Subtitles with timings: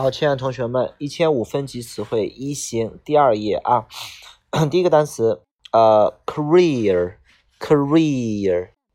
[0.00, 3.88] 好，亲爱的同学们，一千五分级词汇一星第二页啊，
[4.70, 7.14] 第一个单词呃，career，career，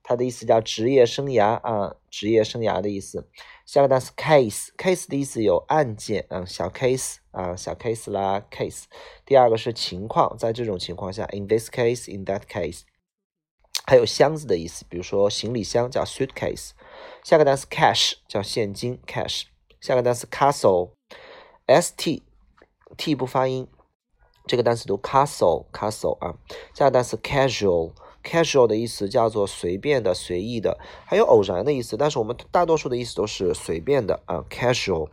[0.01, 3.27] 它的意思叫职业生涯啊，职业生涯的意思。
[3.65, 8.83] 下个单词 case，case 的意思有案件啊，小 case 啊，小 case 啦，case。
[9.25, 12.83] 第二个是情况，在这种情况下，in this case，in that case。
[13.85, 16.69] 还有箱子的意思，比如说行李箱叫 suitcase。
[17.25, 19.47] 下个单词 cash 叫现金 cash。
[19.83, 22.23] 下个单词 castle，s t
[22.95, 23.67] t 不发音，
[24.47, 26.37] 这个单词读 castle castle 啊。
[26.73, 34.45] 下个单词 casual，casual 的意思叫做随便的、随意的，还有偶然的意思，但是我们大多数的意思都是随便的啊。
[34.49, 35.09] casual，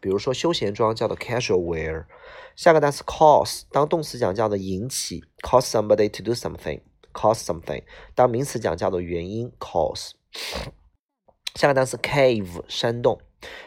[0.00, 2.04] 比如说休闲装叫做 casual wear。
[2.54, 7.82] 下个单词 cause，当动词讲叫做引起，cause somebody to do something，cause something。
[8.14, 10.12] 当名词讲叫做原因，cause。
[11.56, 13.20] 下个单词 cave，山洞。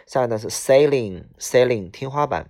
[0.05, 2.49] 下个单词 ceiling，ceiling 天花板。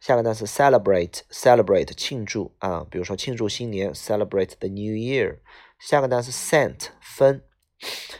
[0.00, 5.38] 下个单词 celebrate，celebrate 庆祝啊，比如说庆祝新年，celebrate the new year。
[5.78, 7.42] 下个单词 cent 分。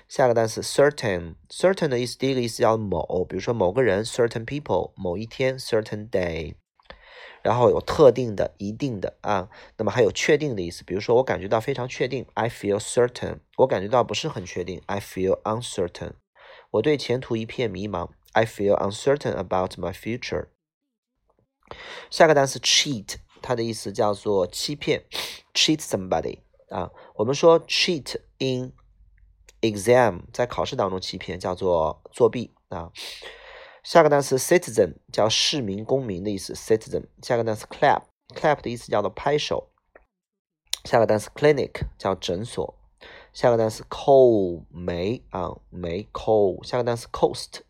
[0.08, 6.55] 下个单词 certain，certain 的意思，第一个意思叫某，比如说某个人，certain people，某一天，certain day。
[7.42, 13.41] 然后有特定的、一定的啊，那么还有确定的意思，比如说我感觉到非常确定，I feel certain。
[13.58, 16.12] 我感觉到不是很确定，I feel uncertain。
[16.70, 18.08] 我对前途一片迷茫。
[18.33, 20.47] I feel uncertain about my future。
[22.09, 25.05] 下个单词 cheat，它的意思叫做欺骗，
[25.53, 26.91] cheat somebody 啊。
[27.16, 28.73] 我们说 cheat in
[29.61, 32.91] exam，在考试当中欺骗叫做作弊啊。
[33.83, 37.08] 下个单词 citizen 叫市民、公民的意思，citizen。
[37.22, 39.72] 下个单词 clap，clap 的意思叫做拍手。
[40.85, 42.75] 下个单词 clinic 叫诊所。
[43.31, 46.63] 下个单词 coal 煤啊煤 coal。
[46.66, 47.61] 下个单词 coast。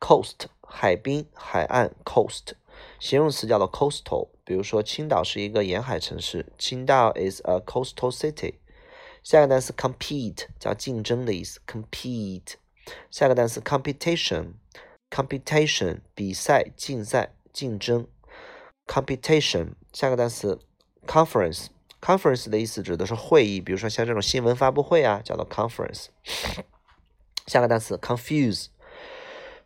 [0.00, 2.54] coast 海滨海岸 coast
[2.98, 8.54] 形容词叫做 coastal，比如说青岛是一个沿海城市，青岛 is a coastal city。
[9.22, 12.54] 下个单词 compete 叫竞争的意思，compete。
[13.10, 18.06] 下个单词 competition，competition 比赛竞赛竞争
[18.86, 19.74] ，competition。
[19.92, 20.60] 下个单词
[21.06, 26.06] conference，conference 的意思指的是会议，比如说像这种新闻发布会啊，叫做 conference。
[27.46, 28.68] 下个单词 confuse。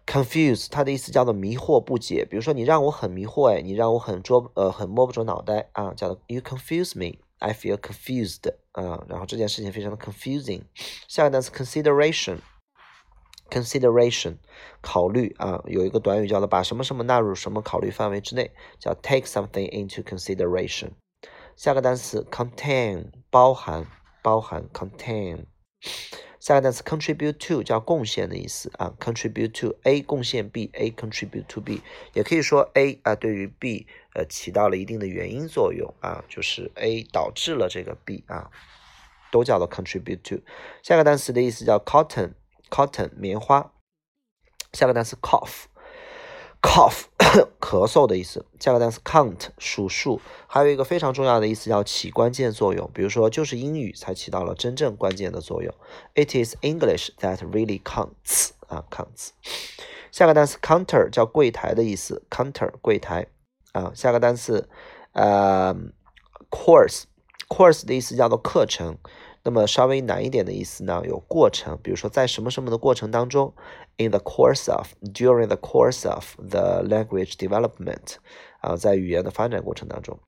[0.07, 2.25] confuse，它的意思叫做迷惑不解。
[2.29, 9.05] 比如说，你让我很迷惑，哎，你让我很捉呃很摸不着脑袋啊，叫做 you confuse me，I feel confused 啊。
[9.09, 10.63] 然后这件事情非常的 confusing。
[11.09, 14.37] 下个单词 consideration，consideration
[14.81, 20.91] 考虑啊，有一个短语叫做把什么什么纳入什么考虑范围之内，叫 take something into consideration。
[21.57, 23.87] 下个单词 contain，包含
[24.23, 25.47] 包含 contain。
[26.45, 31.81] 下个单词 contribute to 叫贡献的意思啊，contribute to A 贡献 B，A contribute to B，
[32.13, 38.51] 也可以说 A 啊对于 B 呃起到了一定的原因作用啊，就是 A 导致了这个 B 啊，
[39.33, 40.43] 都叫做 contribute to。
[40.83, 43.73] 下个单词的意思叫 cotton，cotton 棉花。
[44.75, 47.05] 下个单词 cough，cough。
[47.61, 52.91] 咳嗽的意思，加个单词 count 数数，还有一个非常重要的意思叫起关键作用。
[52.93, 55.75] 比如说，就是英语才起到了真正关键的作用。
[56.15, 59.31] It is English that really counts 啊，counts。
[60.13, 63.27] 下个单词 counter 叫柜台的意思，counter 柜台
[63.73, 63.91] 啊。
[63.95, 64.69] 下个单词
[65.13, 65.75] 呃
[66.51, 68.99] course，course 的意思叫做课程。
[69.45, 73.53] 那么稍微难一点的意思呢，有过程，比如说在什么什么的过程当中
[73.99, 78.17] ，in the course of，during the course of the language development，
[78.61, 80.19] 啊，在语言的发展过程当中。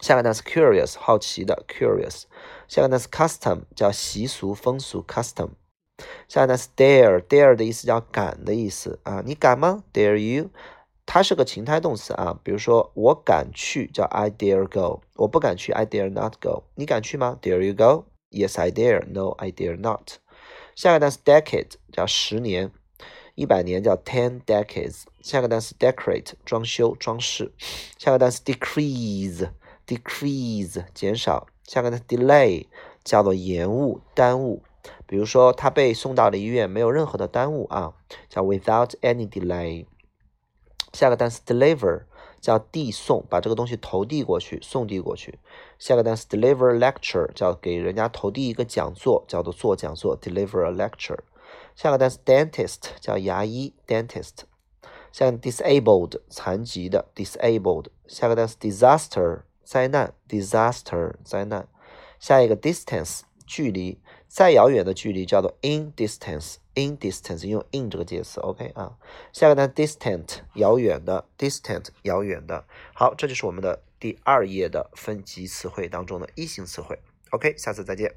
[0.00, 2.22] 下个单词 curious，好奇的 curious。
[2.68, 5.50] 下个单词 custom 叫习俗风俗 custom。
[6.28, 10.50] 下个单词 dare，dare 的意思叫敢的意思啊，你敢吗？dare you？
[11.04, 18.06] 它是个情态动词啊，比如说我敢去叫 I dare go，我不敢去 I dare not go，你敢去吗？Dare you go？
[18.30, 19.04] Yes, I dare.
[19.08, 20.18] No, I dare not.
[20.76, 22.70] 下个单词 decade 叫十年，
[23.34, 25.02] 一百年叫 ten decades。
[25.20, 27.52] 下个单词 decorate 装修装饰。
[27.98, 29.50] 下个单词 decrease
[29.86, 31.48] decrease 减少。
[31.64, 32.66] 下个单词 delay
[33.02, 34.62] 叫做延误耽误。
[35.06, 37.94] 比如说他被送到了医院，没有任何的耽误啊，
[38.28, 39.86] 叫 without any delay。
[40.92, 42.04] 下个单词 deliver。
[42.40, 45.38] 叫递送，把这个东西投递过去，送递过去。
[45.78, 51.18] 下个单词 deliver lecture 叫给人家投递一个讲座，叫做做讲座，deliver a lecture。
[51.76, 54.44] 下个单词 dentist 叫牙医，dentist。
[55.12, 57.86] 下个 disabled 残疾的，disabled。
[58.06, 61.68] 下个单词 disaster 灾难，disaster 灾难。
[62.18, 63.98] 下一个 distance 距离
[64.32, 68.96] 再遥远的距离叫做 in distance，in distance 用 in 这个介词，OK 啊。
[69.32, 72.64] 下个单 distant 遥远的，distant 遥远的。
[72.94, 77.00] 好，这就是我们的第二页的分级词汇当中的一型词汇。
[77.30, 78.14] OK，下次再见。